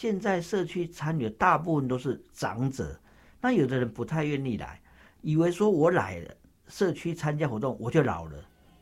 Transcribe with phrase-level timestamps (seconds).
[0.00, 2.96] 现在社区参与大部分都是长者，
[3.40, 4.80] 那有的人不太愿意来，
[5.22, 6.30] 以为说我来了
[6.68, 8.38] 社区参加活动我就老了，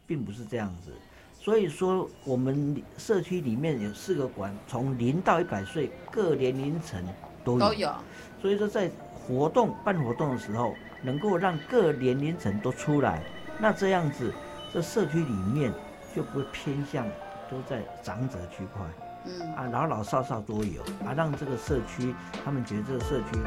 [0.06, 0.92] 并不是这样子。
[1.32, 7.02] 所以说，我们社区里面有四个馆，从零到一百岁各年龄层
[7.42, 7.58] 都有。
[7.60, 7.94] 都有。
[8.42, 13.22] 所以说，在活动办活动的时候，能够让各年龄层都出来，
[13.58, 14.34] 那这样子，
[14.70, 15.72] 这社区里面
[16.14, 17.08] 就不会偏向
[17.50, 18.84] 都在长者区块。
[19.26, 19.54] 嗯。
[19.54, 23.38] 啊，老老少少都有，啊，让这个社区他们觉得这个社区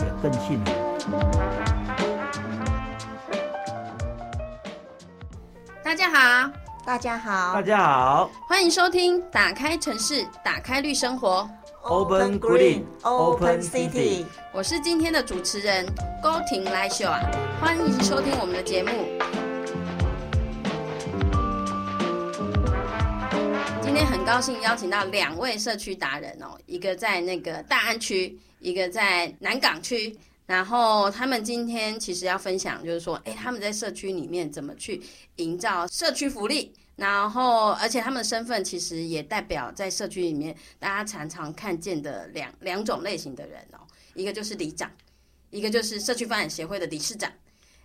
[0.00, 0.72] 也更幸福。
[5.82, 6.50] 大家好。
[6.84, 11.48] 大家好，大家好，欢迎收听《打开城市，打开绿生活》
[11.88, 14.24] ，Open Green Open City。
[14.52, 15.86] 我是今天的主持人
[16.20, 17.20] 高婷来秀啊，
[17.60, 19.41] 欢迎收听我们的节目。
[24.04, 30.16] 很高兴邀请到两位社区达人哦，一个在那个大安区，一个在南港区。
[30.46, 35.00] 然后他们今天其实要分享，就是说，哎，他们在社区里面怎么去
[35.36, 36.72] 营造社区福利。
[36.96, 43.78] 然后，而且他们的身份其实也代表在社区里面大家常常看见的两两种类型的人哦，
[44.14, 44.90] 一个就是里长，
[45.50, 47.32] 一个就是社区发展协会的理事长。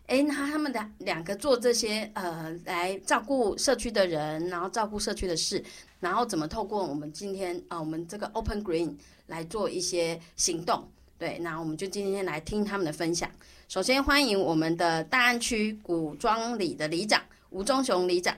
[0.08, 5.64] 哎，那他们的两个做这些呃，来照顾社区的人，然后照顾社区的事，
[6.00, 8.96] 然后怎么透过我们今天啊，我们这个 Open Green
[9.26, 10.88] 来做一些行动。
[11.18, 13.30] 对，那我们就今天来听他们的分享。
[13.68, 18.38] 首先欢迎我们的大安区古庄里的里长吴忠雄里长，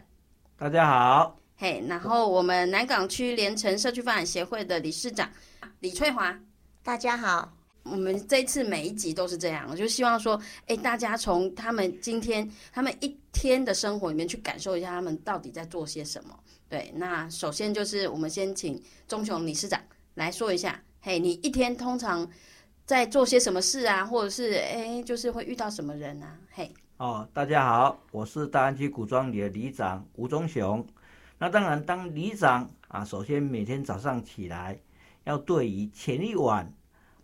[0.57, 1.37] 大家好。
[1.57, 5.29] 嘿，然后我们南港区连城社区发展协会的理事长
[5.81, 6.39] 李翠华，
[6.81, 7.51] 大家好。
[7.83, 16.39] 我们这次每一集都是这样，我就希望说，哎，大家从他们今天他们一天的生活里面去感受一下他们到底在做些什么。
[16.69, 19.81] 对，那首先就是我们先请钟雄理事长
[20.13, 22.29] 来说一下，嘿，你一天通常。
[22.85, 26.35] 在做些什么事啊，或者是哎，就是会遇到什么人啊？
[26.49, 30.83] 嘿，哦，大家好，我是大安区古庄里的里长吴忠雄。
[31.37, 34.79] 那当然，当里长啊，首先每天早上起来，
[35.23, 36.73] 要对于前一晚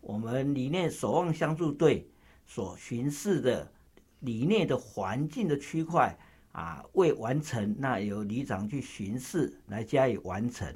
[0.02, 2.08] 我们里面守望相助队
[2.46, 3.72] 所巡视的
[4.20, 6.16] 里面的环境的区块
[6.56, 10.74] 啊，未完成，那由里长去巡视来加以完成。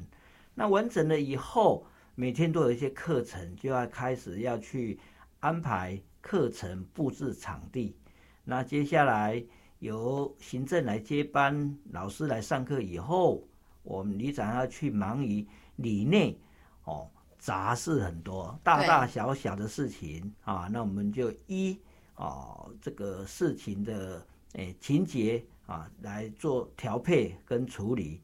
[0.54, 1.86] 那完成了以后。
[2.16, 5.00] 每天都有一些课程，就要开始要去
[5.40, 7.96] 安排课程、布置场地。
[8.44, 9.42] 那接下来
[9.80, 13.48] 由行政来接班，老师来上课以后，
[13.84, 15.48] 我们里长要去忙于
[15.78, 16.38] 里内
[16.84, 20.68] 哦，杂事很多，大大小小的事情啊。
[20.70, 21.80] 那我们就依
[22.16, 28.20] 哦这个事情的诶情节啊来做调配跟处理。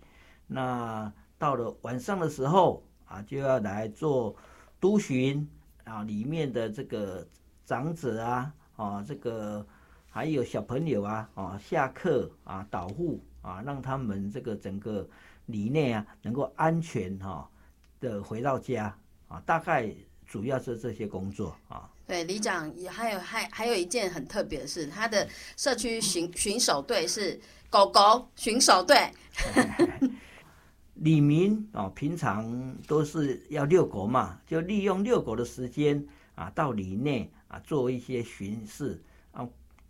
[0.47, 2.83] 那到了晚上的时候。
[3.07, 4.35] 啊，就要来做
[4.79, 5.47] 督巡
[5.84, 7.23] 啊，里面的这个
[7.63, 9.63] 长者啊，啊，这个
[10.09, 15.07] 还有小朋友啊，啊，下课啊，导护啊，让他们这个整个
[15.45, 17.47] 里内啊，能够安全哈
[18.00, 18.97] 的回到家
[19.28, 19.94] 啊，大概
[20.25, 21.88] 主要是这些工作啊。
[22.07, 25.27] 对，里长也还有还还有一件很特别的事，他的
[25.57, 27.39] 社区巡巡守队是
[27.69, 29.11] 狗狗巡守队。
[30.95, 36.05] 李明哦，平常都是要遛狗嘛，就利用遛狗的时间
[36.35, 39.47] 啊，到里内啊做一些巡视啊，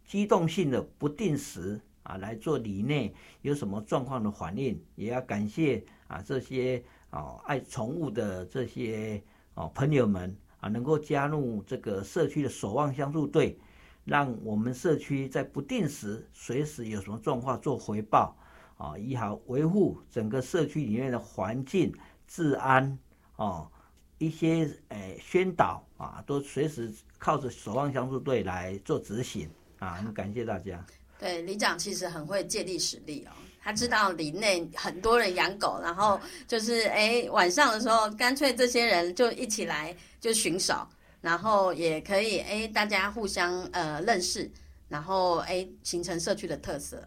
[0.08, 9.22] 机动性的不定时啊来做里内有什么状况的反应，也要感谢啊这些啊爱宠物的这些
[9.54, 13.58] 哦朋友们啊，能够加入这个社区的守望相助队，
[14.04, 18.36] 让我们社区在不定时随时有什么状况做回报。
[18.78, 21.96] 啊，一好维护整个社区里面的环境
[22.28, 23.00] 治安
[23.38, 23.72] 哦，
[24.18, 29.50] 一些诶宣导啊，都随时靠着守望相助队来做执行
[29.80, 30.86] 啊，很感谢大家。
[31.18, 33.32] 对，李长其实很会借力使力哦，
[33.66, 40.88] 他知道里内很多人养狗，然后就是诶晚上的时候，干脆这些人就一起来就巡守，
[41.20, 44.48] 然后也可以诶大家互相呃认识，
[44.88, 47.02] 然后诶形成社区的特色，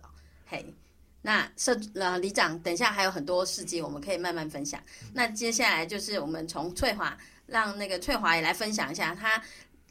[0.46, 0.74] 嘿。
[1.22, 4.82] 那社呃里长，等一下还有很多事迹，我们可以慢慢分享。
[5.12, 7.16] 那接下来就是我们从翠华，
[7.46, 9.40] 让那个翠华也来分享一下，他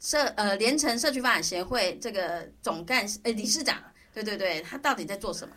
[0.00, 3.82] 社呃连城社区发展协会这个总干事呃理事长，
[4.12, 5.54] 对对对，他到底在做什么？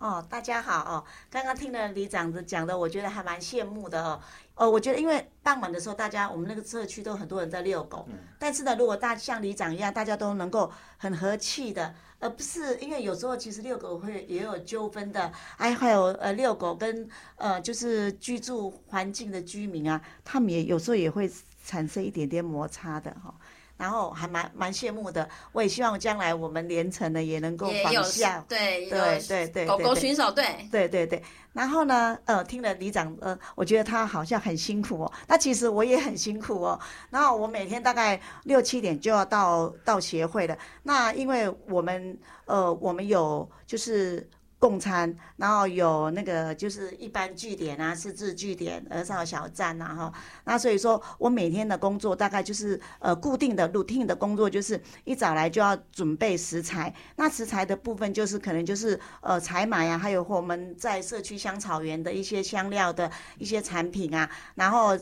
[0.00, 4.20] 哦，大家好哦，刚刚听了李长子讲的，我觉得还蛮羡慕的哦。
[4.54, 21.28] 哦，我觉得因为傍晚的时候，大家我们那个社区都很多人在遛狗，嗯但是呢，如果大像李长一样，大家都能够很和气的，而不是因为有时候其实遛狗会也有纠纷的，哎，还有呃遛狗跟呃就是居住环境的居民啊，他们也有时候也会
[21.64, 23.34] 产生一点点摩擦的哈。
[23.78, 31.22] 然后还蛮蛮羡慕的，我也希望将来我们连城呢也能够仿效，对对对对，狗狗巡守队，对对对。
[31.52, 36.78] 然后呢，呃，听了李长，呃，我觉得他好像很辛苦哦，那其实我也很辛苦哦。
[37.08, 44.28] 然后我每天大概六七点就要到到协会了，那因为我们呃我们有就是。
[44.58, 50.12] 共餐，然后有那个就是一般据点啊，自治据点、儿少小站呐，哈，
[50.44, 64.98] 那所以说我每天的工作大概就是呃固定的 routine 的工作，就是一早来就要准备食材，那食材的部分就是可能就是呃采买啊，还有我们在社区香草园的一些香料的一些产品啊，然后。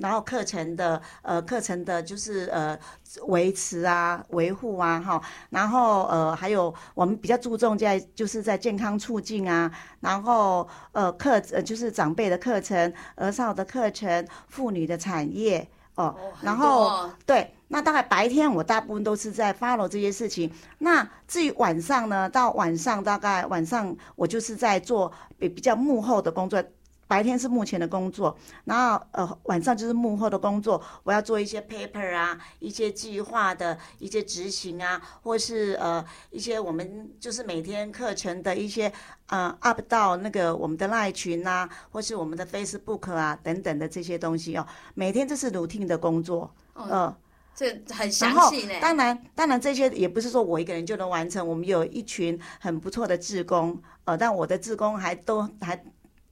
[0.00, 2.78] 然后课程的呃课程的就是呃
[3.26, 26.62] 维持啊维护啊哈，然后呃还有我们比较注重在就是在健康促进啊，然后呃课呃就是长辈的课程、儿少的课程、妇女的产业哦，然后对，那大概白天我大部分都是在 follow 这些事情，那至于晚上呢，到晚上大概晚上我就是在做比比较幕后的工作。
[27.08, 38.92] 白天是目前的工作，然后呃晚上就是幕后的工作，我要做一些 paper 啊，一些计划的一些执行啊，或是呃一些我们就是每天课程的一些
[39.28, 47.16] 呃 up 到那个我们的 line 群啊，或是我们的 Facebook 啊等等的这些东西哦，每天这是 routine 的工作，呃，
[47.54, 48.74] 这很详细呢。
[48.82, 55.82] 当然当然这些也不是说我一个人就能完成，我们有一群很不错的志工，呃，但我的志工还都还。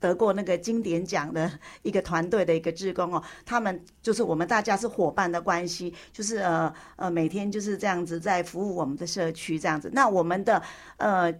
[0.06, 1.50] 得过那个经典奖的
[1.82, 9.90] 一个团队的一个职工哦，他们就是我们大家是伙伴的关系，就是呃呃每天就是这样子在服务我们的社区这样子。
[9.92, 10.62] 那我们的
[10.98, 11.32] 呃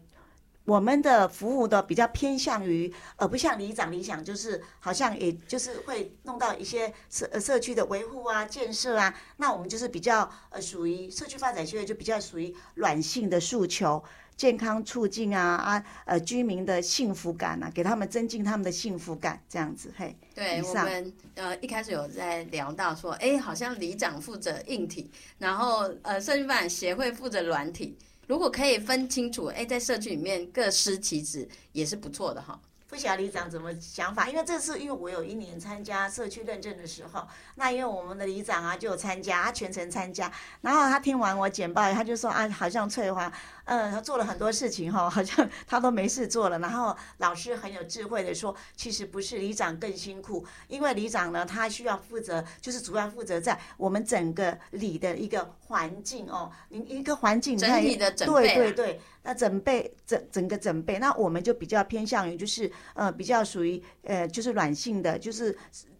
[0.64, 9.14] 我们的服务的比较偏向于呃不像里长理想，就是好像也就是会弄到一些社社区的维护啊建设啊。
[9.36, 14.02] 那我们就是比较呃属于社区发展协会，就比较属于软性的诉求。
[14.36, 20.14] 健康促进啊啊呃居民的幸福感啊，给他们增进他们的幸福感，这样子嘿。
[20.34, 27.96] 对我们呃一开始有在聊到说，哎，好像里长负责硬体，然后呃社区发展协会负责软体，
[28.26, 32.60] 如果可以分清楚，哎，在社区里面各司其职也是不错的哈。
[32.88, 40.30] 不晓得里长怎么想法，因为这次因为我有一年参加社区认证的时候，那因为我们的里长啊就有参加，他全程参加，
[40.60, 43.30] 然后他听完我简报，他就说啊，好像翠花。
[43.64, 46.56] 嗯，他做了很多事情哈，好像他都没事做了。
[46.60, 65.58] 然后老师很有智慧的说，其实不是里长更辛苦，因为里长呢，他需要负责，就是主要负责在我们整个里的一个环境哦，你一个环境整体的整备，对对对，那整备整整个整备，那我们就比较偏向于就是呃，比较属于呃，就是软性的，就是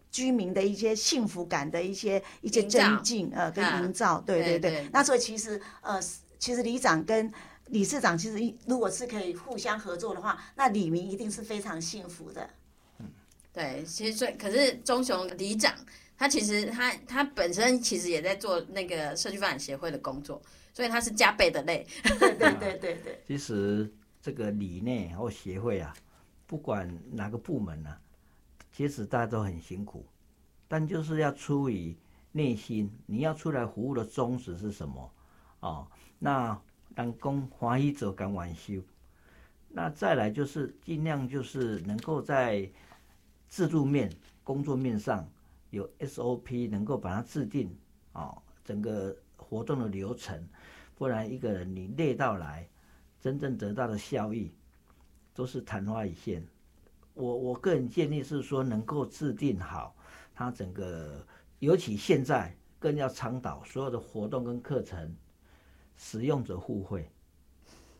[0.09, 4.87] 居民的一些幸福感的一些一些增进呃跟营造，对对对。
[4.93, 6.01] 那所以其实呃，
[6.39, 7.29] 其实里长跟
[7.65, 12.49] 理事长其实一如果是可以互相合作的话，那李明一定是非常幸福的。
[12.99, 13.07] 嗯，
[13.51, 15.75] 对，其实最可是钟雄里长，
[16.17, 20.41] 他其实他他本身其实也在做那个社区发展协会的工作，
[20.77, 21.87] 所以他是加倍的累。
[22.03, 23.21] 对对对对对。
[23.25, 23.91] 其实
[24.21, 25.91] 这个里内或协会啊，
[26.45, 27.97] 不管哪个部门呢，
[28.71, 30.05] 其实大家都很辛苦，
[30.67, 31.97] 但就是要出于
[32.31, 35.11] 内心，你要出来服务的宗旨是什么？
[35.61, 35.87] 哦，
[36.19, 36.61] 那。
[36.95, 38.81] 当工欢喜者敢晚修，
[39.69, 42.67] 那再来就是尽量就是能够在
[43.47, 44.11] 制度面、
[44.43, 45.29] 工作面上
[45.69, 47.71] 有 SOP，能够把它制定
[48.13, 48.35] 啊，
[48.65, 50.43] 整个活动的流程，
[50.97, 52.67] 不然一个人你累到来，
[53.21, 54.51] 真正得到的效益
[55.33, 56.45] 都是昙花一现。
[57.13, 59.95] 我我个人建议是说，能够制定好
[60.33, 61.25] 它整个，
[61.59, 65.15] 尤其现在更要倡导所有的活动跟课程。
[65.99, 67.09] 使用者互惠，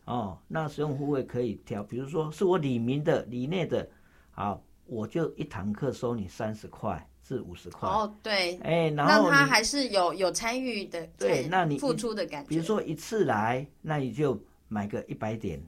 [0.04, 3.90] 哦，那使用互惠可以调，比如说是我李明的、李内的，
[4.30, 7.86] 好，我就一堂课收你三十块至五十块。
[7.86, 12.48] 哦，对，哎，然后他还是有有参与的，对，那你付出的感觉。
[12.48, 15.62] 比如说一次来，那你就买个一百点，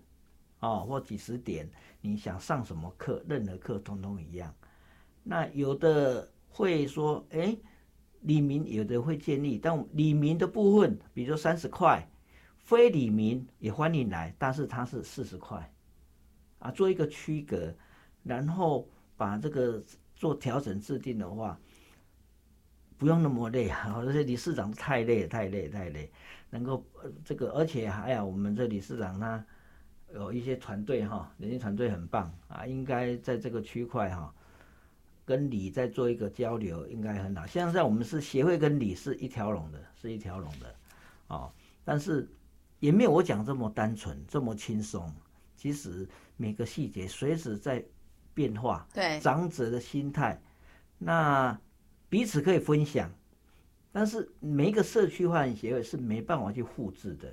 [0.60, 1.68] 哦，或几十点，
[2.00, 4.54] 你想上什么课，任何课通通一样。
[5.22, 7.54] 那有的会说，哎，
[8.22, 12.06] 李明有的会建议，但李明的部分，比如说三十块。
[12.62, 15.72] 非李明也欢迎来，但是他是四十块，
[16.60, 17.74] 啊做一个区隔，
[18.22, 19.82] 然后把这个
[20.20, 21.58] 做调整制定的话，
[22.98, 23.94] 不用那么累啊！
[24.04, 26.12] 而且理事长太累太累太累，
[26.50, 29.42] 能够呃这个，而且还有我们这理事长他
[30.12, 34.34] 有一些团队哈，人家团队很棒啊，应该在这个区块哈。
[35.24, 37.46] 跟你在做一个交流，应该很好。
[37.46, 40.74] 现在我们是协会跟理是一条龙的，是一条龙的，
[41.28, 41.50] 哦。
[41.82, 42.28] 但是
[42.78, 45.10] 也没有我讲这么单纯，这么轻松。
[45.56, 47.84] 其实每个细节随时在
[48.40, 48.86] 变化。
[48.94, 49.20] 对。
[49.20, 50.40] 长者的心态，
[50.98, 51.58] 那
[52.08, 53.10] 彼此可以分享，
[53.92, 57.32] 但是每一个社区化协会是没办法去复制的。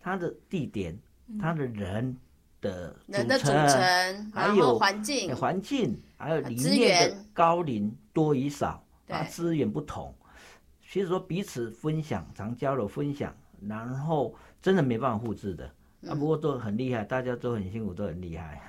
[0.00, 0.98] 它的地点，
[1.38, 2.16] 它的人。
[2.62, 10.14] 的人的组成，还有环境，环境，还有里面的高龄多与少，啊，资源不同，
[10.86, 13.34] 其实说彼此分享，常交流分享，
[13.66, 15.64] 然后真的没办法复制的，
[16.06, 18.60] 啊，不过都很厉害，大家都很辛苦，都很厉害。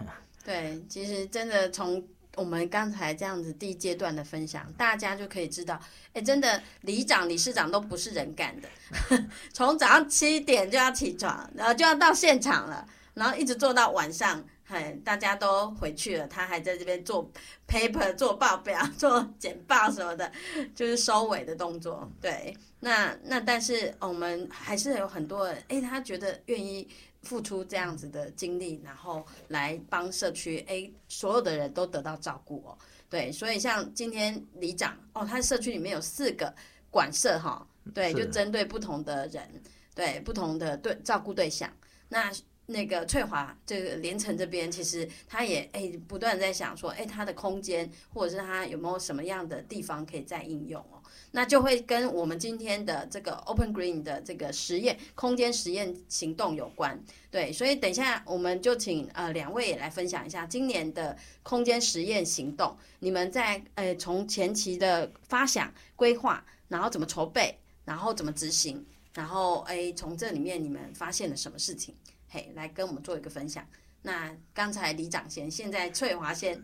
[0.43, 2.03] 对，其实真的从
[2.36, 5.79] 我们刚才这样子第一阶段的分享，大家就可以知道，
[6.13, 8.69] 哎，真的里长、理事长都不是人干的，
[9.53, 12.88] 从早上七点就要起床，然后就要到现场了。
[13.13, 17.29] 然后一直做到晚上，嘿，大家都回去了，他还在这边做
[17.67, 20.31] paper、做报表、 做简报什么的，
[20.74, 22.10] 就是收尾的动作。
[22.21, 26.88] 对，那那但是我们还是有很多人，哎，他觉得愿意
[27.24, 32.78] 付出这样子的精力，然后来帮社区，哎，所有的人都得到照顾哦。
[33.10, 36.54] 对，所以像今天里长哦，他社区里面有四个
[36.90, 39.50] 管社哈，对，就针对不同的人，
[39.94, 41.72] 对不同的对照顾对象，
[42.10, 42.32] 那。
[42.68, 51.00] 那个翠华，这个连城这边，其实他也哎不断在想说，哎，他的空间或者是他有没有什么样的地方可以再应用哦？
[51.32, 57.02] 那就会跟我们今天的这个 Open Green 的这个实验空间实验行动有关。
[57.30, 71.96] 对，所以等一下我们就请呃两位也来分享一下今年的空间实验行动，你们在呃从前期的发想规划，然后怎么筹备，然后怎么执行，然后哎从这里面你们发现了什么事情？
[72.30, 73.66] 嘿，来跟我们做一个分享。
[74.02, 76.62] 那刚才李长先，现在翠华先。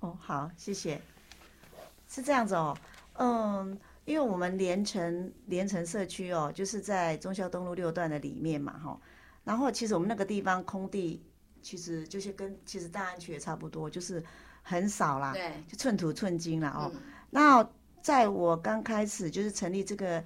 [0.00, 1.00] 哦，好，谢谢。
[2.08, 2.76] 是这样子哦，
[3.14, 9.00] 嗯，因为我们连城连城社区哦，就是在忠孝东路六段的里面嘛，哈。
[9.44, 11.22] 然后其实我们那个地方空地，
[11.60, 14.22] 其实就是跟其实大安区也差不多，就是
[14.62, 16.92] 很少啦，对，就寸土寸金啦哦。
[17.30, 17.68] 那
[18.00, 20.24] 在我刚开始就是成立这个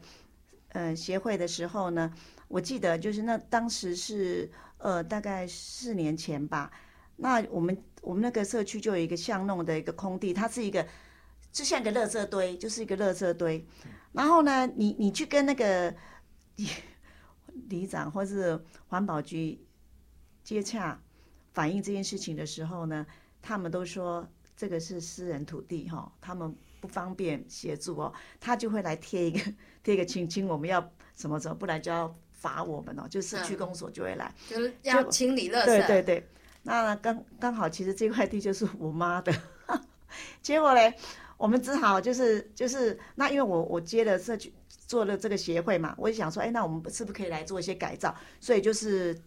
[0.71, 2.13] 呃协会的时候呢。
[2.49, 6.71] 我记得就是那当时是呃大概四年前吧，
[7.17, 10.87] 那我们我们那个社区就有一个巷弄的一个空地，它是一个
[11.57, 13.67] 就像一个垃圾堆，就是一个垃圾堆。
[14.13, 15.95] 然后呢，你你去跟那个
[17.71, 19.59] 里长或是环保局
[20.45, 21.01] 接洽
[21.55, 23.07] 反映这件事情的时候呢，
[23.41, 29.41] 他们都说这个是私人土地哈，他们不方便协助哦，他就会来贴一个
[29.83, 32.15] 贴一个清清，我们要什么什么，不然就要。
[32.39, 35.65] 罚我们哦，就社区公所就会来，就是要清理垃圾。
[35.65, 36.29] 对对对，
[36.65, 39.33] 那刚刚好，其实这块地就是我妈的，
[40.43, 40.95] 结果嘞，
[41.37, 44.53] 我们只好就是就是那因为我我接了社区
[44.87, 48.15] 做了这个协会嘛，我就想说，哎，那我们是不是可以来做一些改造？
[48.41, 49.19] 所以就是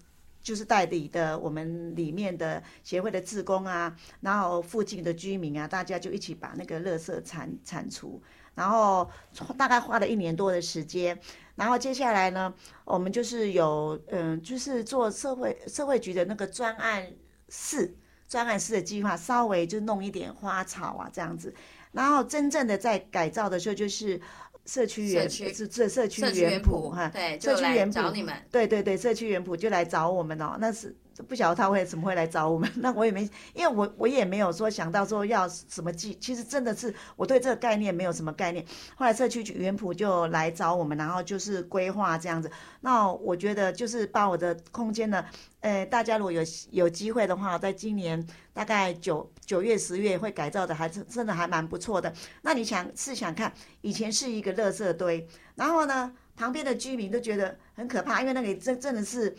[0.42, 8.22] 就是代理的我们里面的协会的职工啊，然后附近的居民啊，大家就一起把那个垃圾铲铲除，
[8.56, 9.10] 然后
[9.58, 11.20] 大概花了一年多的时间。
[11.56, 12.54] 然后接下来呢，
[12.86, 17.06] 我们就是有嗯，就是做社会社会局的那个专案
[17.50, 17.94] 室，
[18.30, 21.54] 专案室的计划，稍微就弄一点花草啊这样子。
[21.91, 24.19] 然后真正的在改造的时候，就是
[24.65, 30.96] 社区园是这社区园圃哈，对，社区园圃找你们，对对对，社区园圃就来找我们哦，那是。
[31.28, 38.66] 不晓得他会怎么会来找我们， 那我也没，因为我我也没有说想到说要什么计，其实真的是我对这个概念没有什么概念。
[38.96, 42.50] 后来社区园圃就来找我们，然后就是规划这样子。
[42.82, 45.26] 那我觉得就是把我的空间呢，
[45.60, 52.14] 呃，大家如果有有机会的话，在今年大概九九月十月会改造的，还是真的还蛮不错的。
[52.44, 59.36] 那你想试想看，以前是一个垃圾堆，然后呢，旁边的居民都觉得很可怕，因为那里真真的是。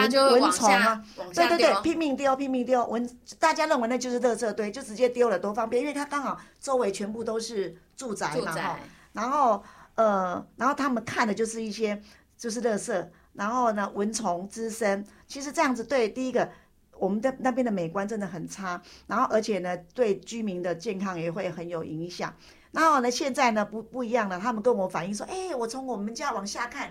[0.00, 8.78] 蚊虫啊，对对对，拼命丢，拼命丢蚊，大家认为那就是垃圾堆，就直接丢了，多方便，因为它刚好周围全部都是住宅嘛哈。
[9.12, 9.62] 然后
[9.94, 12.00] 呃，然后他们看的就是一些
[12.38, 16.50] 就是垃圾，然后呢蚊虫滋生，其实这样子对第一个
[16.98, 22.34] 我们的那边的美观真的很差，然后而且呢对居民的健康也会很有影响。
[22.70, 26.90] 然后呢现在呢不不一样了，他们跟我反映说，哎，我从我们家往下看，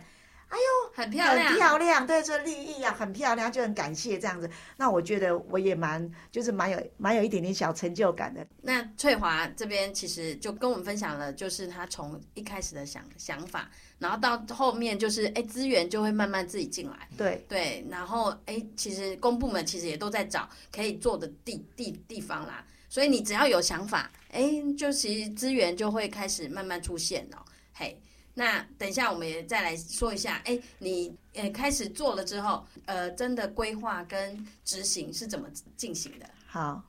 [0.51, 0.81] 哎呦。
[0.93, 4.47] 很漂亮，很漂亮，对，这利益啊，很漂亮，就很感谢这样子。
[4.75, 8.45] 那我觉得我也蛮，就是蛮有蛮有一点点小成就感的。
[8.61, 27.97] 那翠华这边其实就跟我们分享了，就是她从一开始的想想法，然后到后面就是哎资源就会慢慢自己进来，对对，然后哎其实公部门其实也都在找可以做的地地地方啦，所以你只要有想法，哎，就其实资源就会开始慢慢出现了，嘿。
[28.41, 36.27] 那等一下，我们也再来说一下，哎，你呃开始做了之后，呃，真的规划跟执行是怎么进行的？
[36.47, 36.81] 好，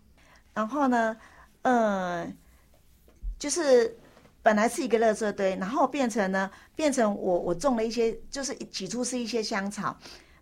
[0.55, 1.15] 然后呢，
[1.61, 2.27] 呃，
[3.39, 3.95] 就是
[4.43, 9.95] 本来是一个垃圾堆，然后变成呢，变成我我种了一些，就是起初是一些香草，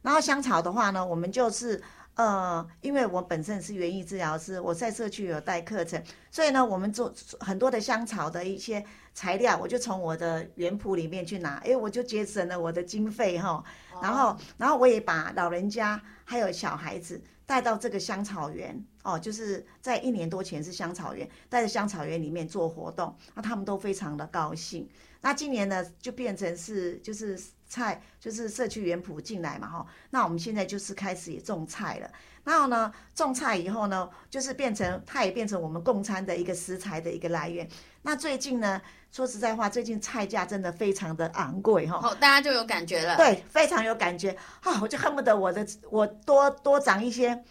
[0.02, 1.82] 然后香草的话呢，我们就是
[2.14, 6.00] 呃，因为我本身是园艺治疗师，我在社区有带课程，
[6.30, 8.86] 所以呢，我们做很多的香草的一些。
[9.12, 13.62] 材料我就从我的园圃里面去拿，哎，我就节省了我的经费哈。
[14.02, 24.88] 然后，然后我也把老人家还有小孩子带到这个香草园哦，就是在一年多前是香草园，带着香草园里面做活动，那他们都非常的高兴。
[25.20, 27.38] 那今年呢，就变成是就是
[27.68, 29.86] 菜，就是社区园圃进来嘛哈。
[30.08, 32.10] 那我们现在就是开始也种菜了。
[32.44, 37.68] 然后呢，种菜以后呢，就是变成它也变成我们供餐的一个食材的一个来源。
[38.02, 38.80] 那最近呢？
[39.12, 43.16] 说实在话，最近菜价真的非常的昂贵哈，好，大家就有感觉了。
[43.16, 44.30] 对，非常有感觉
[44.62, 44.78] 啊！
[44.80, 47.42] 我就恨不得我的我多多长一些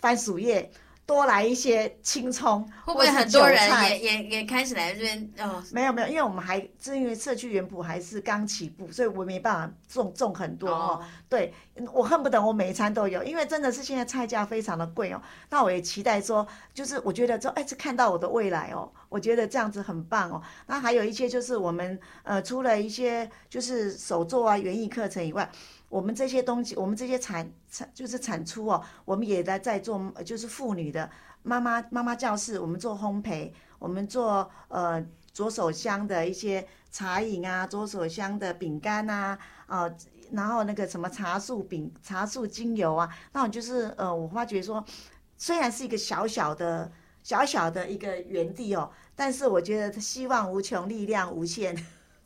[0.00, 0.68] 番薯叶。
[1.06, 5.32] 多来一些青葱，会不会很多人也也也开始来这边？
[5.38, 11.04] 哦，没有没有，因为我们还是因为社区园圃还是刚起步，所以我没办法种种很多哦。
[11.28, 11.52] 对，
[11.92, 15.20] 我恨不得我每一餐都有，因为真的是现在菜价非常的贵哦。
[15.50, 20.40] 那我也期待说，就是我觉得说，哎，这看到我的未来哦，我觉得这样子很棒哦。
[20.66, 25.50] 那还有一些就是我们呃，除了一些就是手作啊、园艺课程以外。
[25.94, 31.08] 我们这些东西，我们这些产产就是产出哦，我们也在在做，就是妇女的
[31.44, 35.00] 妈妈妈妈教室，我们做烘焙，我们做呃
[35.32, 39.88] 左手香的一些茶饮啊，左手香的饼干呐，啊，
[40.32, 44.84] 然后那个什么茶树饼、茶树精油啊，那种就是呃，我发觉说，
[45.38, 46.90] 虽然是一个小小的
[47.22, 51.72] 小小的一个园地哦，但是我觉得希望无穷，力量无限。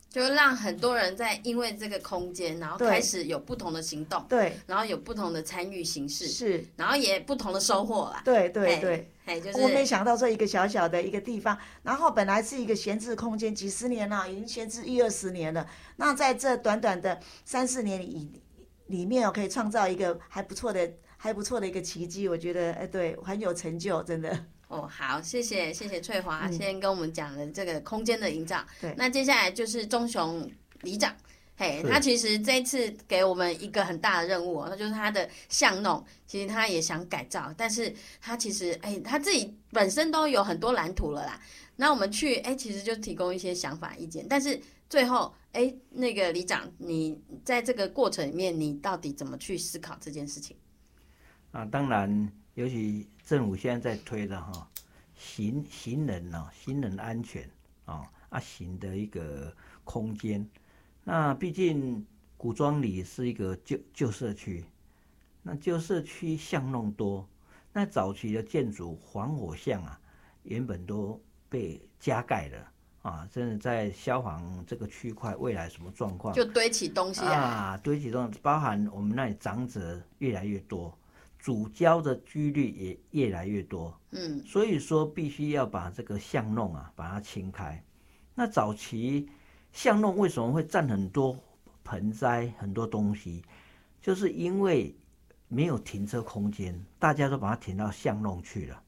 [0.09, 8.21] 就让很多人在因为这个空间，然后开始有不同的行动，对，然后有不同的参与形式，是，然后也不同的收获啦。
[8.25, 15.67] 对对对，哎，就是我没想到这一个小小的一个地方，然后本来是一个闲置空间，几十年了，已经闲置一二十年了。
[15.95, 18.41] 那在这短短的三四年里
[18.87, 24.45] 里面哦，可以创造一个还不错的、还不错的一个奇迹，我觉得哎，对，很有成就，真的。
[24.69, 28.63] 哦，好，谢谢谢谢翠华先跟我们讲了这个空间的营造。
[28.79, 30.47] 对，那接下来就是棕熊
[30.81, 31.11] 里长，
[31.57, 41.41] 嘿，他其实这一次给我们一个很大的任务，那就是他的巷弄，其实他也想改造，但是他其实哎，他自己本身都有很多蓝图了啦。
[41.75, 50.55] 那我们去哎，其实就提供一些想法意见，但是最后哎，那个里长，你在这个过程里面，你到底怎么去思考这件事情？
[51.53, 52.31] 啊，当然。
[52.55, 54.67] 尤其政府现在在推的哈，
[55.15, 57.47] 行行人呢，行人安全
[57.85, 60.43] 啊啊行的一个空间。
[61.03, 62.03] 那毕竟
[62.37, 64.65] 古庄里是一个旧旧社区，
[65.43, 67.29] 那旧社区巷弄多，
[67.71, 70.01] 那早期的建筑防火巷啊，
[70.41, 72.71] 原本都被加盖了
[73.03, 76.33] 啊，甚至在消防这个区块未来什么状况？
[76.33, 80.97] 就堆起东西啊，堆起东西，包含我们那里长者越来越多。
[81.39, 87.81] 主交的几率也越来越多，嗯，所以说必须要把这个巷弄啊把它清开。
[88.35, 89.29] 那早期
[89.71, 91.37] 巷弄为什么会占很多
[91.85, 93.41] 盆栽很多东西？
[94.01, 94.93] 就是因为
[95.47, 98.83] 没有停车空间，大家都把它停到巷弄去了。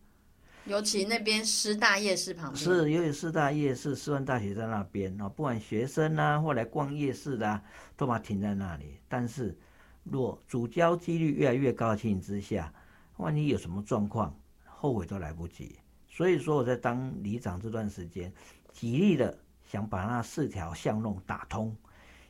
[0.65, 7.61] 尤其那边师大夜市旁边，是尤其师大夜市、师范大学在那边啊，不管学生啊或来逛夜市的，
[7.97, 8.99] 都把它停在那里。
[9.07, 9.57] 但是
[10.03, 12.73] 若主交几率越来越高的情形之下，
[13.17, 14.35] 万一有什么状况，
[14.65, 15.75] 后悔都来不及。
[16.09, 18.33] 所以说我在当里长这段时间，
[18.73, 21.75] 极力的想把那四条巷弄打通，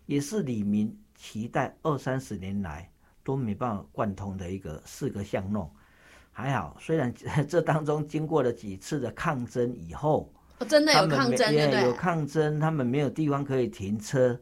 [0.06, 2.92] 也是李明期待二三十年来
[3.24, 5.72] 都没办法贯通的一个四个巷弄。
[6.32, 7.14] 还好，虽然
[7.48, 10.32] 这当中经过了几次的抗争以后，
[10.68, 14.40] 真的有抗争，对有抗争，他们没有地方可以停车，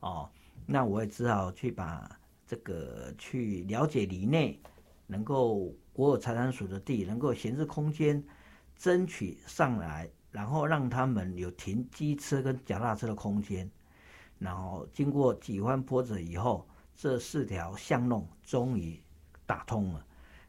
[0.00, 0.28] 哦，
[0.66, 2.10] 那我也只好去把。
[2.50, 4.60] 这个去了解里内
[5.06, 8.20] 能够国有财产署的地能够闲置空间，
[8.74, 13.70] 争取上来，然后让他们有停机车跟脚踏车的空间，
[14.40, 19.00] 然后经过几番波折以后，这四条巷弄终于
[19.46, 20.04] 打通了。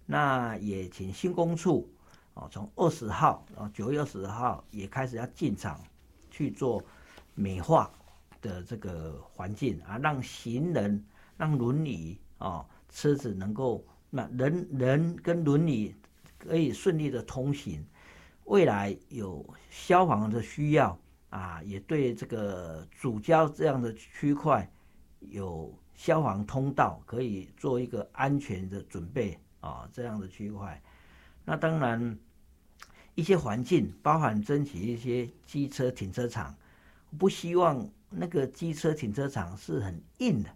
[0.07, 1.87] 那也请新工处
[2.33, 5.79] 哦，从二十号啊九月二十号也开始要进场
[6.31, 6.83] 去做
[7.35, 7.91] 美化
[8.41, 11.05] 的这个环境啊，让行人、
[11.41, 15.91] 让轮椅啊车子能够那人人跟轮椅
[16.37, 17.83] 可以顺利的通行。
[18.43, 20.95] 未来有消防的需要
[21.31, 24.71] 啊，也对这个主交这样的区块
[25.21, 30.79] 有消防通道，可以做一个安全的准备啊，这样的区块。
[31.43, 32.15] 那当然，
[33.15, 36.55] 一些环境包含争取一些机车停车场，
[37.17, 40.49] 不希望那个机车停车场是很硬的，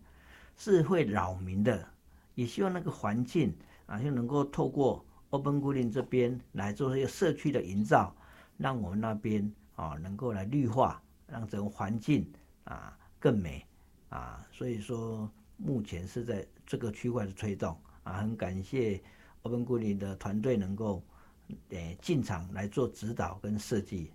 [0.58, 1.88] 是会扰民的，
[2.36, 5.06] 也希望那个环境啊，就能够透过。
[5.32, 8.15] Open Green 这边来做一个社区的营造，
[8.58, 12.32] 让我们那边啊能够来绿化，让整个环境
[12.63, 13.65] 啊更美
[14.08, 14.48] 啊。
[14.54, 19.02] 所以说，目前是在这个区块的推动啊，很感谢
[19.41, 21.04] Open Green 的团队能够
[21.70, 24.12] 诶进场来做指导跟设计。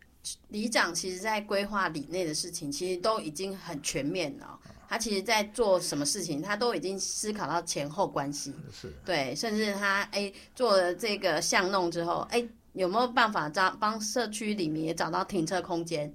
[0.48, 4.58] 里长其实在规划里内的事情，其实都已经很全面了。
[4.90, 8.52] 他其实，在做什么事情，他都已经思考到前后关系。
[8.72, 8.92] 是。
[9.04, 16.12] 对，甚至他哎做了这个巷弄之后，哎有没有办法找帮社区里面也找到停车空间？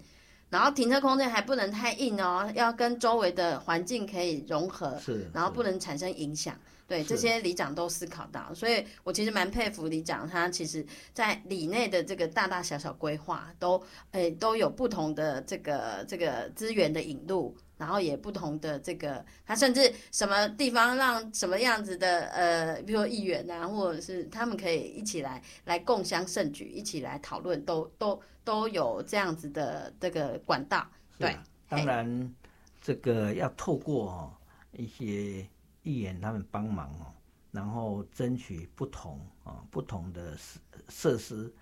[0.50, 5.00] 然后停车空间还不能太硬哦，要跟周围的环境可以融合。
[5.00, 5.32] 是。
[5.34, 6.54] 然后不能产生影响。
[6.88, 30.86] 对，这些里长都思考到，所以我其实蛮佩服里长，他其实在里内的这个大大小小规划，都诶都有不同的这个这个资源的引入，然后也不同的这个，他甚至什么地方让什么样子的呃，比如说议员啊，或者是他们可以一起来来共襄盛举，一起来讨论，都都都有这样子的这个管道。
[31.18, 32.36] 对，当然
[32.82, 34.36] 这个要透过
[34.72, 35.48] 一些。
[35.88, 37.14] 议员他们帮忙哦，
[37.52, 40.60] 然后争取不同啊不同的设
[40.90, 41.54] 设施。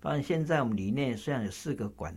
[0.00, 2.12] 当然，现在我们里面虽然有四个馆，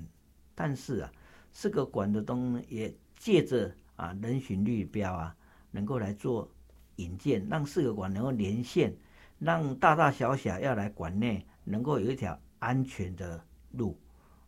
[0.55, 1.11] 但是啊，
[1.53, 5.35] 四个馆的东也借着啊人行绿标啊，
[5.69, 6.49] 能够来做
[6.95, 8.91] 引荐，让四个馆能够连线，
[9.37, 13.39] 让大大小小要来馆内能够有一条安全的
[13.73, 13.95] 路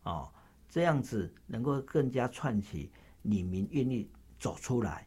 [0.02, 0.28] 哦，
[0.68, 2.90] 这样子能够更加串起
[3.22, 4.10] 里民愿意
[4.40, 5.06] 走出来。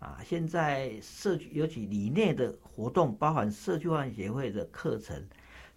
[0.00, 5.24] 啊，现在社区尤其里内的活动，包含社区化协会的课程，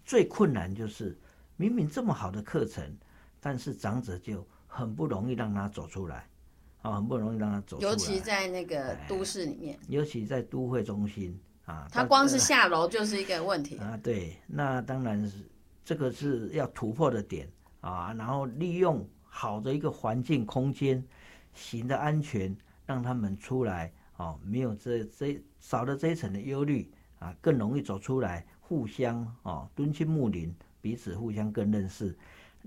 [0.04, 1.16] 最困难就是
[1.56, 2.84] 明明这么好的课程，
[3.38, 6.28] 但是长者就很不容易让他走出来，
[6.88, 7.90] 啊，很不容易让他走出来。
[7.90, 13.98] 尤其在那个都市里面，尤其在都会中心啊，他光是下楼就是一个问题啊。
[14.02, 15.44] 对，那当然是
[15.84, 17.48] 这个是要突破的点
[17.80, 21.04] 啊，然后利用好的一个环境空间，
[21.52, 23.92] 行的安全，让他们出来。
[24.16, 32.18] 哦，没有这这少了这一层的忧虑啊，更容易走出来，互相哦敦亲睦邻，彼此互相更认识，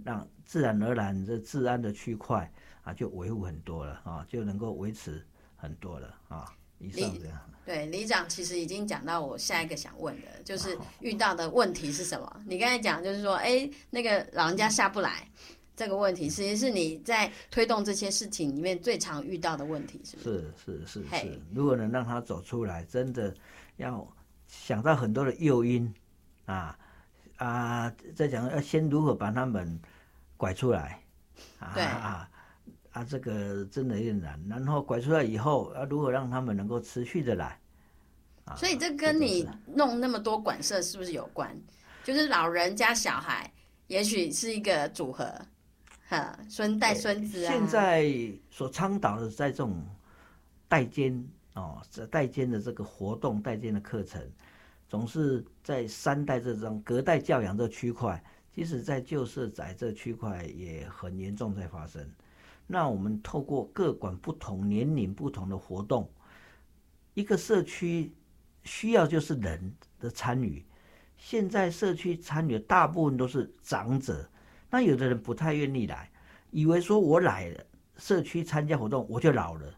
[0.03, 2.49] 让自然而然这治安的区块
[2.83, 6.45] 啊就维护很多了啊，就能够维持很多了啊。
[6.79, 7.39] 以上这样。
[7.63, 12.41] 对，李长其实已经讲到我下一个想问的，就是遇到的问题是什么？
[12.47, 15.27] 你刚才讲就是说，哎，那个老人家下不来。
[15.73, 21.41] 这个问题其实是你在推动这些事情里面最常遇到的问题，是是是是是。
[21.55, 23.33] 如果能让他走出来，真的
[23.77, 24.07] 要
[24.47, 25.91] 想到很多的诱因
[26.45, 26.77] 啊
[27.37, 27.91] 啊！
[28.15, 29.79] 再讲要先如何把他们
[30.37, 31.01] 拐出来
[31.57, 32.29] 啊啊
[32.91, 33.03] 啊！
[33.03, 34.39] 这个真的有点难。
[34.49, 37.59] 然后拐出来以后，要如何让他们能够持续的来？
[38.57, 41.55] 所以这跟你弄那么多管社是不是有关？
[42.03, 43.49] 就是老人加小孩，
[43.87, 45.33] 也许是一个组合。
[46.07, 47.53] 哈孙带孙子啊！
[47.53, 48.11] 现在
[48.49, 49.81] 所倡导的在这种
[50.67, 54.21] 代间哦，这代间的这个活动、代间的课程，
[54.89, 58.21] 总是在三代这种隔代教养这区块，
[58.53, 62.05] 即使在旧社宅这区块也很严重在发生。
[62.71, 66.09] 那我们透过各管不同年龄、不同的活动，
[67.13, 68.13] 一个社区
[68.63, 70.65] 需要就是人的参与。
[71.17, 74.25] 现在社区参与的大部分都是长者。
[74.69, 76.09] 那有的人不太愿意来，
[76.49, 77.61] 以为说我来了
[77.97, 79.73] 社区参加活动我就老了，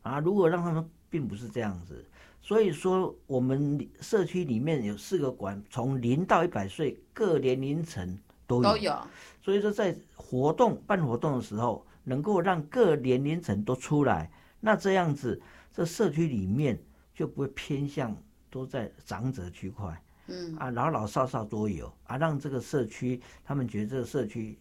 [0.00, 2.02] 啊，如果让他们并不是这样子，
[2.40, 8.98] 所以说我们社区里面有四个馆，从零到一百岁各年龄层都有，都有，
[9.42, 15.40] 所以说在活动办活动的时候，能够让各年龄层都出来，那这样子
[15.70, 16.78] 这社区里面
[17.14, 18.16] 就不会偏向
[18.50, 20.02] 都在长者区块。
[20.28, 20.56] 嗯。
[20.56, 24.58] 啊，老老少少都有啊，让这个社区他们觉得这个社区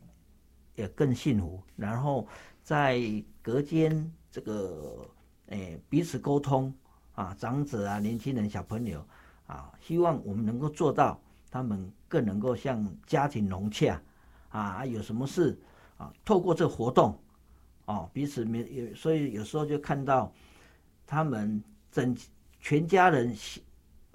[0.76, 2.28] 也更幸福，然后
[2.62, 3.02] 在
[3.42, 5.10] 隔间这个
[5.48, 6.74] 诶彼此沟通
[7.16, 9.04] 啊长者啊、年轻人、小朋友
[9.48, 14.00] 啊，希望我们能够做到，他们更能够像家庭融洽。
[14.50, 15.60] 啊，有什么事
[15.98, 17.20] 啊，透过这个活动
[17.88, 20.32] 哦，彼此没有，所以有时候就看到
[21.06, 22.16] 他们整
[22.60, 23.64] 全家人喜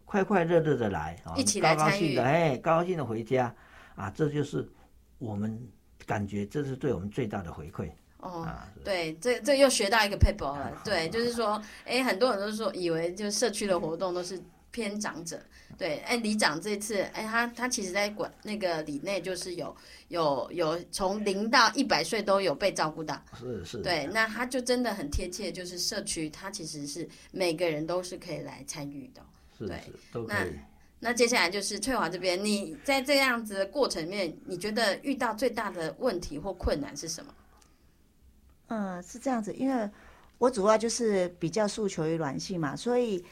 [0.05, 3.55] 快快乐乐的来啊，一起高高兴的哎，高高兴的回家
[3.97, 4.71] 啊，这就是
[5.19, 5.59] 我们
[6.07, 8.69] 感觉这是对我们最大的回馈哦，啊。
[8.85, 10.83] 对，这这又学到一个 paper 了。
[10.85, 14.39] 对，就是说，哎，很多人都说以为就社区的活动都是
[14.73, 15.41] 偏长者。
[15.79, 19.75] 对，哎，里长这次，哎，他他其实在管那个里内，就是有
[20.09, 23.23] 有有从零到一百岁都有被照顾到。
[23.39, 29.23] 是是，对，那他就真的很贴切，就是社区，他其实是每个人都是可以来参与的。
[29.59, 30.53] 对是是都可那以。
[30.99, 37.35] 那接下来就是翠华这边，你在这样子的过程里面，你觉得遇到最大的问题或困难是什么？
[38.69, 39.91] 嗯，是这样子，因为
[40.39, 43.25] 我主要就是比较诉求于软性嘛，所以，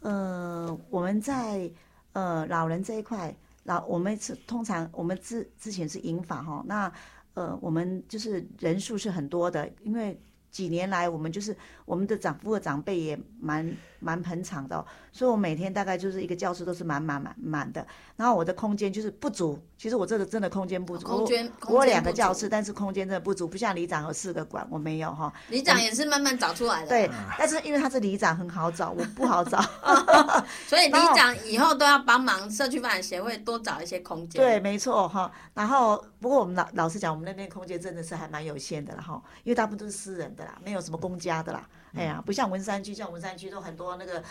[0.00, 1.70] 呃，我们在
[2.12, 6.92] 呃老人这一块，老我们是通常我们之之前是银法哈，那
[7.34, 25.32] 呃我们就是人数是很多的，因为几年来我们就是我们的长父和长辈也蛮蛮捧场的哦、所以我每天大概就是一个教室都是满满满满的，然后我的空间就是不足，其实我这个真的空间不足，空间我我两个教室，但是空间真的不足，不像里长有四个馆，我没有哈。
[25.48, 26.88] 里长也是慢慢找出来的。
[26.88, 29.60] 对，但是因为他是里长，很好找，我不好找。
[30.66, 34.42] 所以里长以后都要帮忙社区发展协会多找一些空间。
[34.42, 35.30] 对，没错哈。
[35.54, 41.66] 然后，不过我们老老实讲，我们那边空间真的是还蛮有限的了哈，因为大部分都是私人的啦，没有什么公家的啦。
[41.96, 44.22] 哎呀，不像文山区，像文山区都很多那个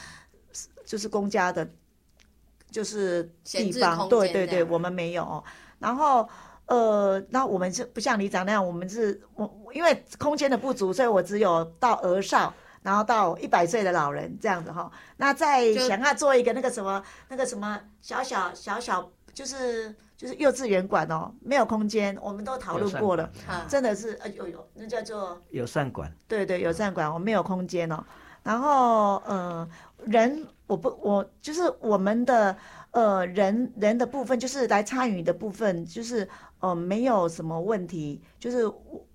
[0.86, 1.68] 就是公家的，
[2.72, 4.08] 就是地方。
[4.08, 5.44] 对对对，我们没有哦。
[5.80, 6.28] 然后。
[6.68, 12.52] 呃，那我们是不像里长那样，我们是我因为空间的不足，所以我只有到儿少，
[12.82, 14.92] 然后到一百岁的老人这样子哈。
[15.18, 28.04] 那再想要做一个那个什么那个什么小小小小，就是就是幼稚园馆哦，没有空间，我们都讨论过了，啊，真的是呃有有那叫做友善馆，对对友善馆，我没有空间哦。
[28.44, 29.68] 然后呃
[30.06, 32.56] 人我不我就是我们的
[32.92, 36.28] 呃人人的部分，就是来参与的部分，就是
[36.60, 39.06] 呃没有什么问题，就是我。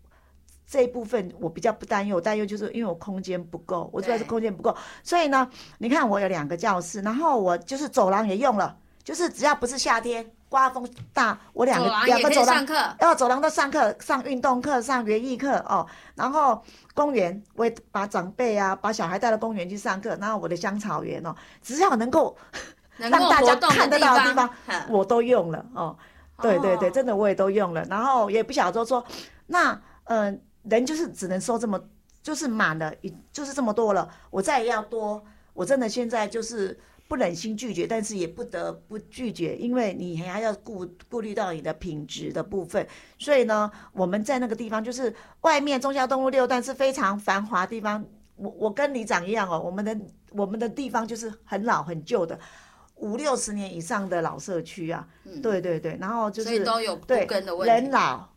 [0.73, 12.67] 这一部分我比较不担忧，我担忧就是因为我空间不够，我主要是空间不够，所以呢，你看我有两个教室，然后我就是走廊也用了，就是只要不是夏天刮风大，我两个两个走廊。
[12.99, 15.87] 要走廊都上课，上运动课，上园艺课哦。
[16.17, 20.19] 然后公园，我也把长辈啊，把小孩带到公园去上课。
[20.21, 22.37] 然后我的香草园哦，只要能够
[22.99, 25.97] 能让大家看得到的地方方，我都用了哦。
[26.43, 27.85] 对对对，哦真的我也都用了。
[27.89, 29.03] 然后也不晓得说，
[29.47, 29.73] 那
[30.05, 31.81] 嗯、呃人就是只能收这么，
[32.23, 36.79] 就是满了，已就是这么多了，我再要多，我真的现在就是
[37.11, 42.87] 不忍心拒绝，但是也不得不拒绝，因为你还要顾顾虑到你的品质的部分。
[43.19, 48.05] 所以呢，我们在那个地方就是外面中孝东路六段是非常繁华的地方。
[48.37, 49.99] 我我跟里长一样哦，我们的
[50.31, 52.39] 我们的地方就是很老很旧的。
[52.95, 55.05] 五六十年以上的老社区啊，
[55.43, 57.75] 对对对，然后就是所以都有对都根的问题。
[57.75, 58.29] 人老，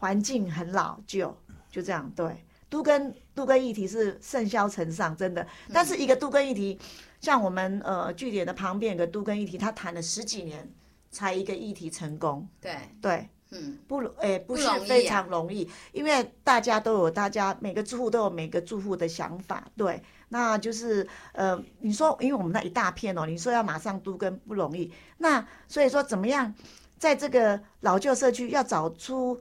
[0.00, 1.32] 环境很老旧，
[1.70, 2.10] 就这样。
[2.16, 5.46] 对，都跟都跟议题是盛嚣尘上，真的。
[5.72, 6.78] 但是一个都跟议题，
[7.20, 10.70] 像我们呃据点的旁边有个都跟议题，他谈了十几年
[11.10, 12.46] 才一个议题成功。
[12.60, 26.54] 对，对，嗯，不容诶、不是非常容易，因为大家都有大家每个住户都有每个住户的想法，对，那就是呃，你说因为我们那一大片哦，你说要马上都跟不容易，那所以说怎么样
[26.98, 29.40] 在这个老旧社区要找出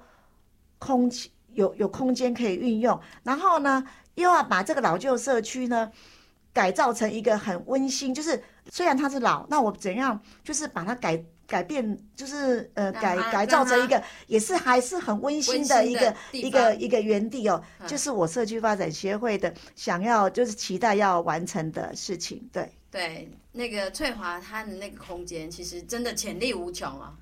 [0.80, 3.84] 空气有有空间可以运用，然后呢
[4.16, 5.92] 又要把这个老旧社区呢
[6.58, 8.41] 改造成一个很温馨，就是
[8.72, 17.88] 虽然它是老，那我怎样就是把它改改变，就是呃改改造成一个也是还是很温馨的一个地一个一个园地哦，嗯。
[17.88, 22.67] 就是我社区发展协会的想要就是期待要完成的事情，对。
[22.89, 27.13] 对，那个翠华它的那个空间其实真的潜力无穷哦，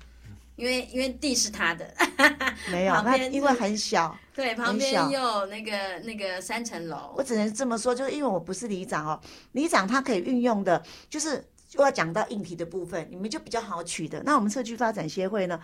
[0.56, 1.86] 因为因为地是他的，
[2.72, 9.20] 没有，那旁边因为很小，对，旁边又有那个那个三层楼我，只能这么说，就是因为我不是里长哦，
[9.52, 14.22] 里长他可以运用的，就是又要讲到硬体的部分，你们就比较好取的。
[14.24, 15.60] 那我们社区发展协会呢，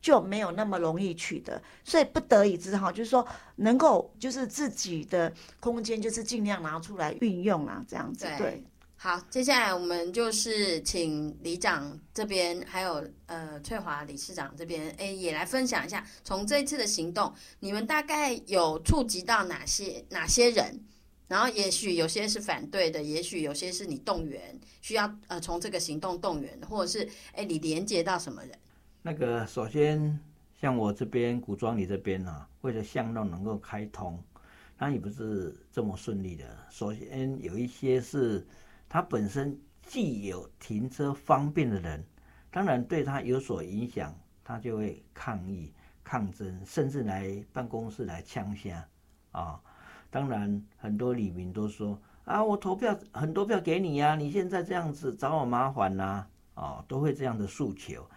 [0.00, 8.26] 就没有那么容易取得，所以不得已之好，就是说能够就是自己的空间，就是尽量拿出来运用啊，这样子。
[8.26, 8.64] 对对，
[8.98, 20.80] 好，接下来我们就是请李长这边，还有呃翠华理事长这边，哎，也来分享一下，从这次的行动，你们大概有触及到哪些哪些人？
[21.28, 28.58] 然后也许有些是反对的，也许有些是你动员，需要呃从这个行动动员，或者是哎你连接到什么人？
[29.02, 30.18] 那个首先
[30.58, 34.18] 像我这边古庄里这边呢、为了巷弄能够开通，
[34.78, 36.44] 那也不是这么顺利的。
[36.70, 38.46] 首先有一些是
[38.88, 42.04] 他本身既有停车方便的人，
[42.50, 45.72] 当然对他有所影响，他就会抗议、
[46.02, 48.86] 抗争，甚至来办公室来呛下
[49.32, 49.60] 啊。
[50.10, 58.08] 当然，很多里民都说啊，我投票很多票给你呀、你现在这样子找我麻烦呐、哦，都会这样的诉求。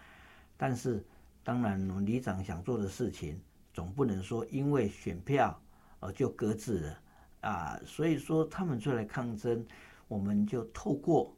[0.56, 1.04] 但是，
[1.44, 3.40] 当然，我们里长想做的事情，
[3.72, 5.60] 总不能说因为选票
[6.00, 6.98] 呃就搁置了
[7.42, 7.80] 啊。
[7.84, 9.64] 所以说，他们出来抗争，
[10.10, 11.32] 我们就透过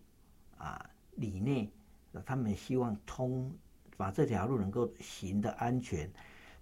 [0.56, 1.70] 啊里内，
[2.24, 3.54] 他们希望通
[3.98, 6.10] 把这条路能够行的安全。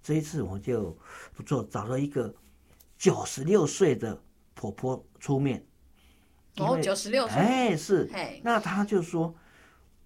[0.02, 0.98] 这一次我就
[1.32, 2.34] 不错，找了一个
[2.98, 4.20] 九十六岁的
[4.54, 5.64] 婆婆出面。
[6.56, 9.32] 哦，为九十六岁，哎，是嘿，那他就说，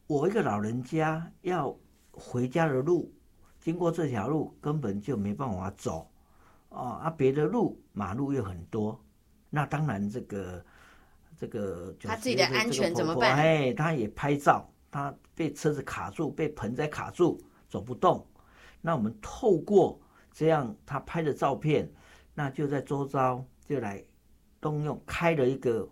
[0.06, 1.74] 我一个老人家要
[2.12, 3.10] 回家的路，
[3.58, 6.06] 经过这条路根本就没办法走，
[6.68, 9.02] 哦啊，别的路马路又很多，
[9.48, 10.62] 那当然这个
[11.36, 18.26] 这个他自己的安全怎么办哎，他也拍照，他被车子卡住，被盆栽卡住，走不动。
[18.80, 20.00] 那我们透过
[20.32, 21.90] 这样他拍的照片，
[22.34, 24.04] 那就在周遭就来
[24.60, 25.88] 动用开了一个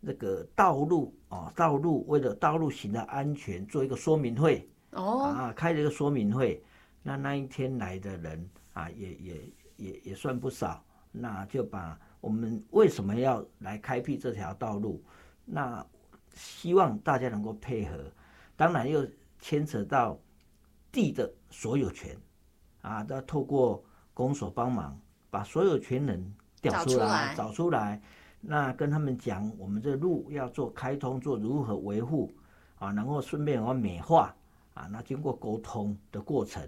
[0.00, 6.62] 那个道路哦，道路为了道路行的安全做一个说明会哦，啊，开了一个说明会。
[7.02, 10.84] 那那一天来的人啊，也也也也算不少。
[11.12, 15.02] 那就把我们为什么要来开辟这条道路，
[15.44, 15.84] 那
[16.34, 17.98] 希望大家能够配合，
[18.56, 19.06] 当然又
[19.38, 20.18] 牵扯到
[20.92, 22.16] 地的所有权
[22.82, 24.98] 啊，要透过公所帮忙，
[25.30, 28.00] 把所有权人调找出来找出来。
[28.42, 32.32] 那跟他们讲，我们这路要做开通，做如何维护
[32.78, 34.34] 啊，然后顺便要美化
[34.72, 34.86] 啊。
[34.90, 36.66] 那经过沟通的过程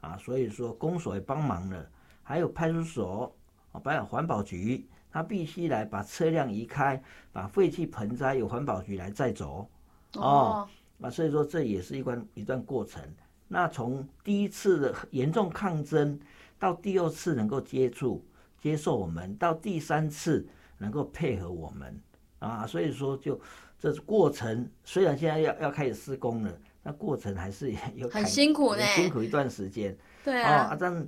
[0.00, 1.90] 啊，所以说公所也帮忙了，
[2.22, 3.34] 还有派出所
[3.76, 9.68] 啊，还有环保局，他必须来把车辆移开，把废弃盆栽由环保局来载走。
[10.14, 10.68] 哦，
[11.00, 13.02] 啊，所以说这也是一关一段过程。
[13.48, 16.18] 那从第一次的严重抗争，
[16.58, 18.24] 到第二次能够接触
[18.60, 20.46] 接受我们，到第三次
[20.78, 22.00] 能够配合我们
[22.38, 23.40] 啊，所以说就
[23.78, 24.68] 这是过程。
[24.84, 29.92] 虽然现在要要开始施工了，那过程还是 有很辛苦呢辛苦一段时间。
[29.92, 31.06] 哦对啊，啊，但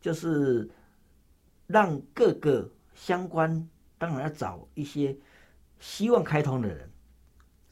[0.00, 0.70] 就是
[1.70, 5.16] 让各个相关，当然要找一些
[5.78, 6.90] 希望开通的人，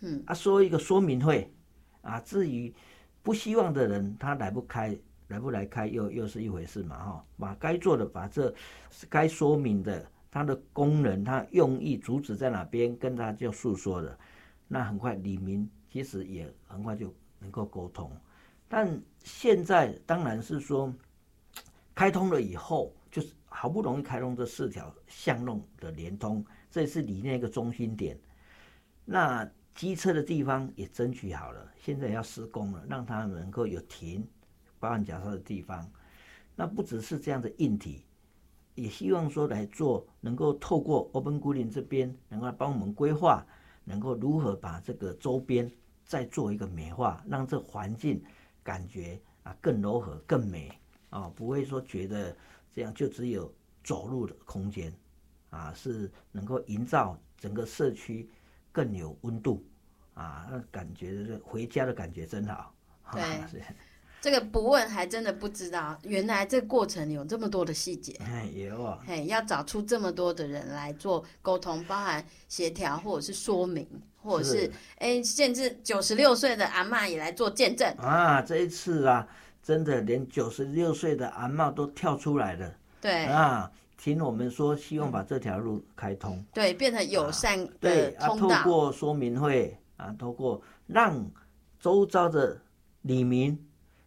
[0.00, 1.52] 嗯，啊，说一个说明会，
[2.02, 2.72] 啊，至于
[3.22, 8.54] 不希望的人，他来不开，来不来开又又是一回事嘛，哈，把该做的，把这
[9.08, 14.16] 该说明的，它的功能、它用意、主旨在哪边，跟他就诉说了，
[14.68, 18.10] 那很快李明其实也很快就能够沟通，
[18.68, 20.94] 但现在当然是说。
[21.94, 28.18] 开通了以后，就是好不容易开通这四条巷弄的连通，这是里面一个中心点。
[29.04, 34.26] 那机车的地方也争取好了，现在要施工了，让它能够有停
[34.78, 35.90] 包含假设的地方。
[36.54, 38.04] 那不只是这样的硬体，
[38.74, 43.46] 也希望说来做，能够透过 Open g r e e n 这边，能够帮我们规划，
[43.84, 45.70] 能够如何把这个周边
[46.04, 48.22] 再做一个美化，让这环境
[48.62, 50.70] 感觉啊更柔和、更美。
[51.10, 52.36] 啊、不会说觉得
[52.78, 54.94] 这样就只有走路的空间，
[55.50, 58.30] 啊，是能够营造整个社区
[58.70, 59.66] 更有温度，
[60.14, 62.72] 啊，那感觉就是回家的感觉真好。
[63.12, 63.60] 对是，
[64.22, 68.12] 这个不问还真的不知道，原来这过程有这么多的细节。
[68.20, 73.84] 哎，有啊，哎，要找出这么多的人来做沟通，包含协调或者是说明，
[74.22, 77.92] 或者是是哎，甚至九十六岁的阿嬷也来做见证。
[77.96, 79.26] 啊，这一次啊，
[79.62, 86.44] 真的连九十六岁的阿嬷都跳出来了对啊，听我们说，希望把这条路开通。
[86.52, 88.48] 对，变成友善对啊，透。
[88.64, 91.24] 过说明会啊，透过让
[91.78, 92.60] 周遭的
[93.02, 93.58] 里民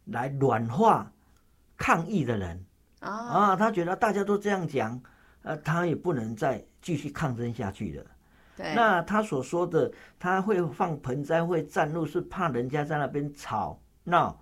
[0.05, 1.11] 来软化
[1.77, 2.65] 抗议的人
[2.99, 5.01] 啊，啊，他觉得大家都这样讲，
[5.43, 8.05] 呃，他也不能再继续抗争下去了。
[8.57, 14.37] 对，那他所说的他会放盆栽会占路，是怕人家在那边吵闹、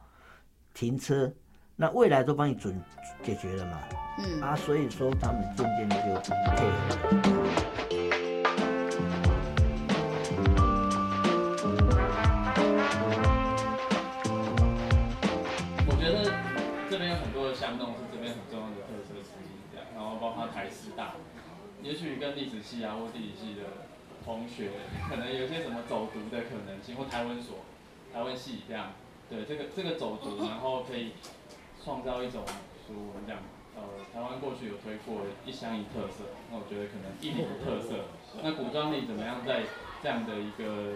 [0.74, 1.32] 停车，
[1.76, 2.82] 那未来都帮你准
[3.24, 3.80] 解决了嘛。
[4.20, 6.98] 嗯，啊，所以说他们渐渐的就配合了。
[15.88, 16.32] 我觉得
[16.90, 21.14] 这边有很多的巷弄是这边很重要的特色之一，这样，然后包括台师大，
[21.82, 23.88] 也许跟历史系啊或地理系的
[24.24, 24.72] 同学，
[25.10, 27.60] 可能有些什么走读的可能性，或台湾所、
[28.14, 28.92] 台湾系这样，
[29.30, 31.12] 对这个这个走读，然后可以
[31.84, 32.44] 创造一种
[32.88, 33.38] 属于我们讲，
[33.76, 38.06] 呃，台湾过去有推过一乡一特色，那我觉得可能一里的特色，
[38.42, 39.62] 那古装里怎么样在
[40.02, 40.94] 这样的一个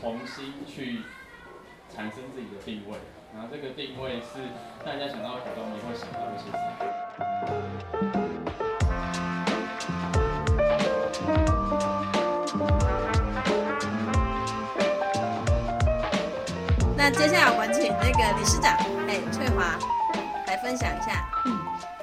[0.00, 1.02] 重新去
[1.90, 2.96] 产生自己的定位，
[3.34, 4.48] 然后这个定位是
[4.84, 8.31] 大家想到古装你会想到一些什么？
[17.14, 18.74] 接下来我们请那个理事长，
[19.06, 19.78] 哎，翠华
[20.46, 21.30] 来分享一下。
[21.44, 21.58] 嗯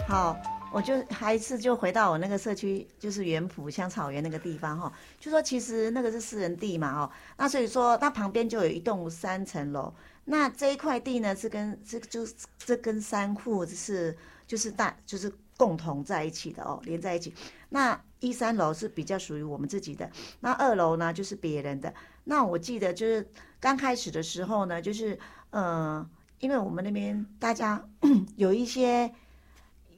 [0.08, 0.38] 好，
[0.72, 9.94] 我就还一次就回到我那个社区，就是园圃香草园那个地方哈，就说其实那个是私人地嘛哈，那所以说它旁边就有一栋三层楼，
[10.26, 12.26] 那这一块地呢是跟这就
[12.58, 17.34] 这跟三户是就是大就是共同在一起的哦，连在一起。
[17.70, 21.94] 那一三楼是比较属于我们自己的，那二楼呢就是别人的。
[22.30, 23.28] 那我记得就是
[23.60, 25.18] 刚开始的时候呢，就是
[25.50, 26.08] 呃，
[26.40, 27.84] 因为我们那边大家
[28.38, 29.12] 有一些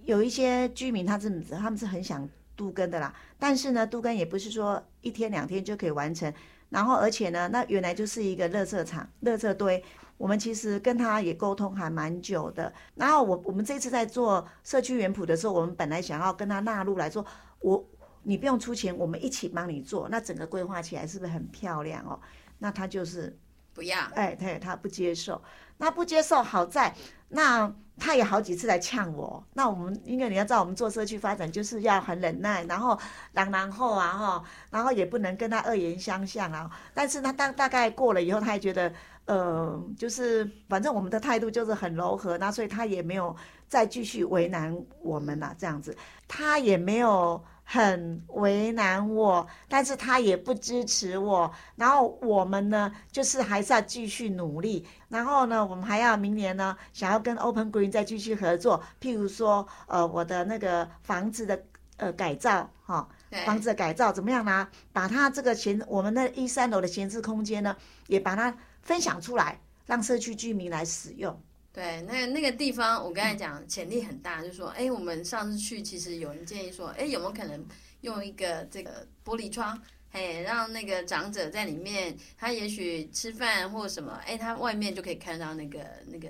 [0.06, 6.34] 有一些居民，他是他们是很想都根的啦，但是呢，都根也不是说一天两天就可以完成。
[6.70, 9.84] 然后而且呢，那原来就是一个垃圾场、垃圾堆，
[10.18, 12.72] 我们其实跟他也沟通还蛮久的。
[12.96, 17.26] 然后我我们这次在做社区园圃的时候，我们本来想要跟他纳入来说，
[17.60, 17.86] 我。
[18.24, 22.19] 你不用出钱，我们一起帮你做，那整个规划起来是不是很漂亮哦？
[22.59, 23.36] 那他就是
[23.74, 25.41] 不要，哎，他他不接受，
[25.78, 26.93] 那不接受好在，
[27.30, 29.43] 那他也好几次来呛我。
[29.53, 32.99] 那我们因为你要知道，我们做社区发展就是要很忍耐，然后
[33.32, 36.69] 然然后啊哈，然后也不能跟他恶言相向啊。
[36.93, 38.93] 但是他大大概过了以后，他也觉得，
[39.26, 43.36] 呃，就是反正我们的态度就是很柔和，那所以他也没有
[43.67, 45.97] 再继续为难我们了，这样子，
[46.28, 47.43] 他也没有。
[47.74, 51.49] 很为难我，但是他也不支持我。
[51.78, 54.86] 然后我们呢，就是还是要继续努力。
[55.07, 58.84] 然后呢，我们还要明年呢，想要跟 Open Green 再继续合作。
[58.99, 61.63] 譬如说，呃，我的那个房子的
[61.95, 63.07] 呃改造，哈，
[63.45, 64.67] 房子的改造怎么样呢？
[64.91, 67.74] 把它这个闲，我们那一三楼的闲置空间呢，
[68.07, 71.41] 也把它分享出来，让社区居民来使用。
[71.74, 77.65] 对，那那个地方我刚才讲潜力很大，就是说，哎，我们上次去，其实有人建议说，哎，有没有可能
[78.01, 86.28] 用一个这个玻璃窗，哎，让那个长者在里面，他也许吃饭或什么，哎，他外面就可以看到那个那个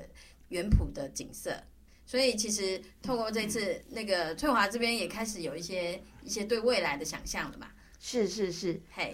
[0.49, 1.59] 原圃的景色。
[2.05, 7.67] 所以其实透过这次，那个翠华这边也开始有一些一些对未来的想象了嘛。
[7.99, 9.13] 是是是，嘿。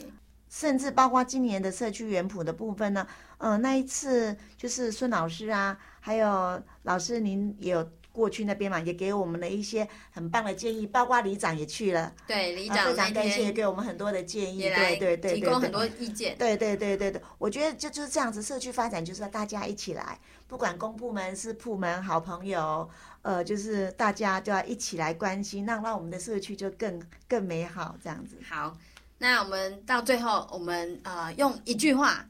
[0.49, 3.05] 甚至包括今年的社区园圃的部分呢，
[3.38, 5.78] 嗯，那一次就是孙老师啊，
[6.08, 22.89] 还有老师您也有过去那边嘛，也给我们的一些很棒的建议，包括里长也去了，对，里长非常感谢，给我们很多的建议，对对对，提供很多意见，对对对对对，我觉得就就是这样子，社区发展就是要大家一起来，不管公部门、私部门、好朋友，
[23.22, 28.38] 呃，就是大家都要一起来关心，让让我们的社区就更更美好，这样子。
[28.49, 28.78] 好。
[29.20, 32.24] 那我们到最后，我们呃用一句话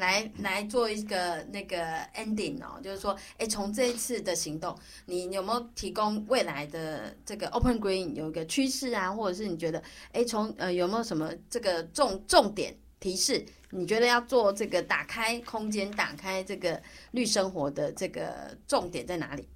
[0.00, 4.76] 来来做一个那个 ending 哦，就是说，哎，从这一次的行动，
[5.06, 9.80] 你有没有提供未来的这个 Open Green 有一个趋势啊，或者是你觉得，
[10.12, 13.44] 哎，从呃有没有什么这个重重点提示？
[13.70, 16.82] 你觉得要做这个打开空间、打开这个
[17.12, 19.46] 绿生活的这个重点在哪里？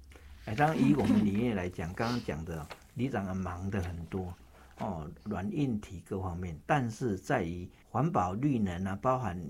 [0.45, 4.33] 哎，当然以我们理念来讲，刚刚讲的李长啊忙的很多。
[4.79, 9.41] 哦，软硬体各方面，但是在于环保绿能啊，包含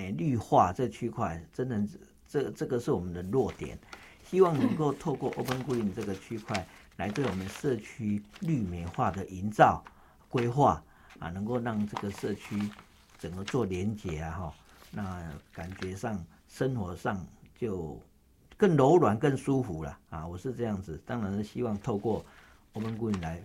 [0.00, 1.86] 诶绿化这区块，真的
[2.28, 3.78] 这这个是我们的弱点。
[4.24, 9.82] 希望能够 透过 Open Green 这个区块，来对我们社区绿美化的营造
[10.28, 10.82] 规划
[11.18, 12.70] 啊，能够让这个社区
[13.18, 14.54] 整个做连结啊，哈，
[14.90, 17.24] 那感觉上生活上
[17.58, 18.00] 就
[18.56, 20.26] 更柔软、更舒服了啊。
[20.26, 22.24] 我是这样子，当然是希望透过
[22.72, 23.42] Open Green 来。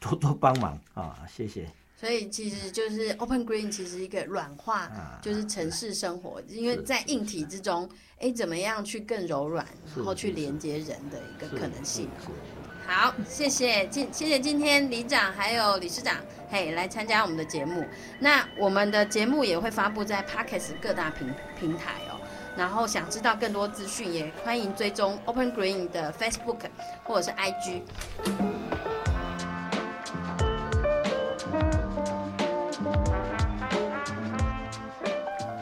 [0.00, 1.66] 多多帮忙啊，谢谢。
[1.96, 4.90] 所以其实就是 Open Green，其实一个软化，
[5.22, 7.88] 就是城市生活，因为在硬体之中，
[8.18, 9.64] 哎，怎么样去更柔软，
[9.96, 12.08] 然后去连接人的一个可能性。
[12.86, 16.16] 好，谢谢今谢谢今天李长还有理事长，
[16.50, 17.82] 嘿，来参加我们的节目。
[18.18, 22.20] 那我们的节目也会发布在 Parkes 各大平平台哦。
[22.56, 26.58] 然后想知道更多资讯，也欢迎追踪 Open Green 的 Facebook
[27.04, 28.53] 或者是 IG。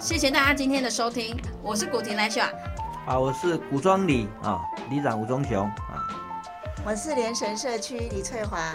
[0.03, 2.41] 谢谢大家今天的收听我是古亭来秀
[3.07, 6.03] 啊我是古装李啊里长吴钟雄啊。
[6.85, 8.75] 我是联神社区李翠华。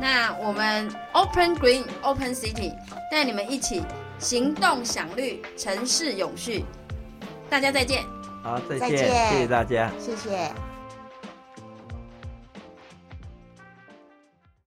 [0.00, 2.72] 那我们 open green open city
[3.10, 3.82] 带你们一起
[4.18, 6.64] 行动享绿城市永续。
[7.50, 8.04] 大家再见。
[8.42, 8.98] 好再见。
[8.98, 9.90] 谢谢大家。
[9.98, 10.67] 谢谢。